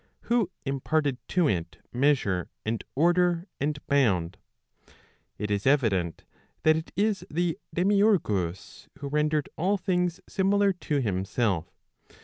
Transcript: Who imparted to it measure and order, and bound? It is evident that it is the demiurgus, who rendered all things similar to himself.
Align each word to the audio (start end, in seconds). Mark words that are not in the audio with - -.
Who 0.21 0.49
imparted 0.65 1.19
to 1.27 1.47
it 1.47 1.77
measure 1.93 2.49
and 2.65 2.83
order, 2.95 3.45
and 3.59 3.77
bound? 3.85 4.39
It 5.37 5.51
is 5.51 5.67
evident 5.67 6.23
that 6.63 6.75
it 6.75 6.91
is 6.95 7.23
the 7.29 7.59
demiurgus, 7.71 8.87
who 8.97 9.09
rendered 9.09 9.47
all 9.57 9.77
things 9.77 10.19
similar 10.27 10.73
to 10.73 11.01
himself. 11.01 11.69